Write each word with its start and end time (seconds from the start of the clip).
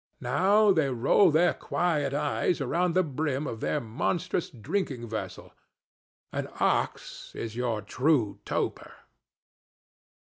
Now 0.19 0.71
they 0.71 0.89
roll 0.89 1.29
their 1.29 1.53
quiet 1.53 2.11
eyes 2.11 2.59
around 2.59 2.95
the 2.95 3.03
brim 3.03 3.45
of 3.45 3.59
their 3.59 3.79
monstrous 3.79 4.49
drinking 4.49 5.07
vessel. 5.07 5.53
An 6.33 6.47
ox 6.59 7.35
is 7.35 7.55
your 7.55 7.83
true 7.83 8.39
toper. 8.43 8.93